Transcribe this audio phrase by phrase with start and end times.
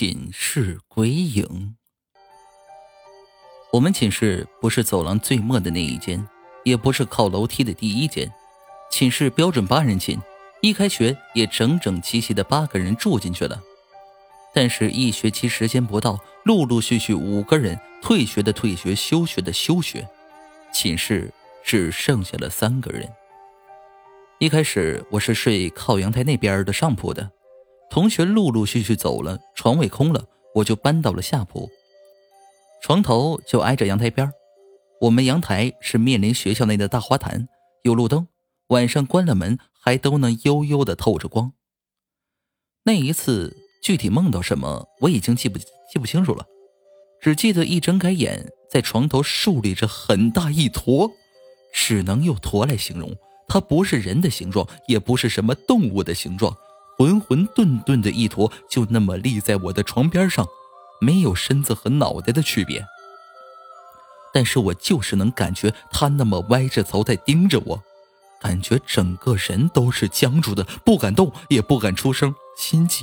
[0.00, 1.76] 寝室鬼影。
[3.70, 6.26] 我们寝室不是走廊最末的那一间，
[6.64, 8.32] 也不是靠楼梯的第一间。
[8.90, 10.18] 寝室标准八人寝，
[10.62, 13.60] 一开学也整整齐齐的八个人住进去了。
[14.54, 20.08] 但是，一学期时间不到，陆陆续续五个人退学的退学，休学的休学，
[20.72, 21.30] 寝室
[21.62, 23.06] 只剩下了三个人。
[24.38, 27.32] 一开始我是睡靠阳台那边的上铺的。
[27.90, 31.68] 同学陆陆续续走了，床位空了，我就搬到了下铺。
[32.80, 34.32] 床头就挨着阳台边
[35.00, 37.48] 我们阳台是面临学校内的大花坛，
[37.82, 38.28] 有路灯，
[38.68, 41.52] 晚上关了门还都能悠悠的透着光。
[42.84, 45.64] 那一次具体梦到什么，我已经记不记
[45.94, 46.46] 不清楚了，
[47.20, 51.10] 只记得一睁开眼，在床头竖立着很大一坨，
[51.74, 53.12] 只能用坨来形容，
[53.48, 56.56] 它不是人的形状，也不是什么动物的形状。
[57.00, 60.46] 浑浑沌沌的一坨，就那么立在我的床边上，
[61.00, 62.84] 没有身子和脑袋的区别。
[64.34, 67.82] 但是我就是能感觉他那么歪着头在盯着我，
[68.38, 73.02] 感觉整个人都是僵住的，不敢动，也不敢出声，心悸。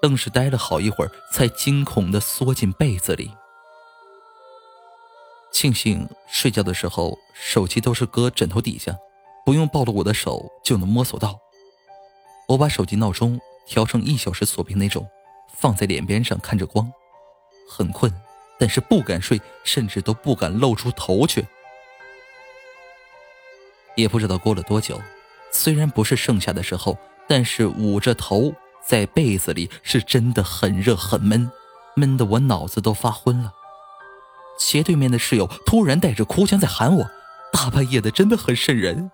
[0.00, 3.30] 愣是待了好一会儿，才惊恐的缩进被子里。
[5.52, 8.96] 庆幸睡觉的时候手机都是搁枕头底下，
[9.44, 11.38] 不用抱着我的手就能摸索到。
[12.54, 15.08] 我把手机闹钟调成一小时锁屏那种，
[15.48, 16.90] 放在脸边上看着光，
[17.68, 18.12] 很困，
[18.60, 21.44] 但是不敢睡，甚至都不敢露出头去。
[23.96, 25.00] 也不知道过了多久，
[25.50, 26.96] 虽然不是盛夏的时候，
[27.26, 28.54] 但是捂着头
[28.86, 31.50] 在被子里是真的很热很闷，
[31.96, 33.52] 闷得我脑子都发昏了。
[34.60, 37.10] 斜对面的室友突然带着哭腔在喊我，
[37.52, 39.10] 大半夜的真的很瘆人，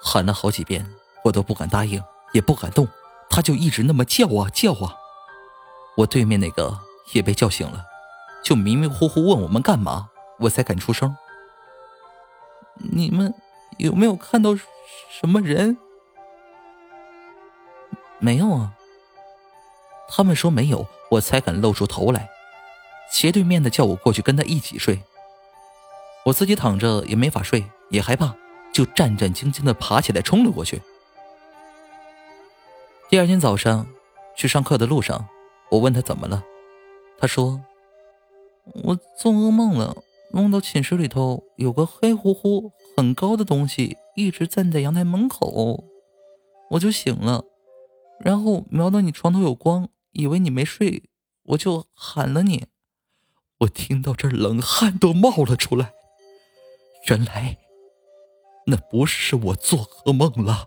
[0.00, 0.86] 喊了好几遍。
[1.24, 2.88] 我都不敢答应，也不敢动，
[3.30, 4.96] 他就一直那么叫啊叫啊。
[5.96, 6.78] 我对面那个
[7.12, 7.84] 也被叫醒了，
[8.42, 10.08] 就迷迷糊糊问我们干嘛，
[10.40, 11.16] 我才敢出声。
[12.76, 13.34] 你们
[13.78, 15.76] 有没有看到什么人？
[18.18, 18.72] 没有啊。
[20.08, 22.28] 他们说没有，我才敢露出头来。
[23.10, 25.02] 斜对面的叫我过去跟他一起睡，
[26.24, 28.34] 我自己躺着也没法睡，也害怕，
[28.72, 30.80] 就战战兢兢的爬起来冲了过去。
[33.12, 33.86] 第二天早上，
[34.34, 35.28] 去上课的路上，
[35.70, 36.42] 我问他怎么了，
[37.18, 37.62] 他说
[38.84, 39.94] ：“我做噩梦了，
[40.32, 45.84] 梦到寝室里头有个黑乎乎、很高的东西一直站在阳台门口，
[46.70, 47.44] 我就醒了，
[48.18, 51.10] 然后瞄到你床头有光，以为你没睡，
[51.42, 52.64] 我就喊了你。”
[53.60, 55.92] 我听到这冷汗都冒了出来，
[57.10, 57.58] 原来
[58.68, 60.66] 那不是我做噩梦了。